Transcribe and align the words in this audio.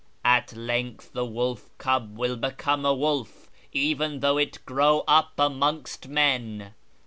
'At 0.35 0.47
leugtli 0.55 1.11
the 1.11 1.25
wolf 1.25 1.69
cub 1.77 2.17
will 2.17 2.35
become 2.35 2.85
a 2.87 2.93
wolf, 2.95 3.51
Even 3.71 4.21
though 4.21 4.39
it 4.39 4.65
grow 4.65 5.03
up 5.07 5.33
amongst 5.37 6.07
men.' 6.07 6.73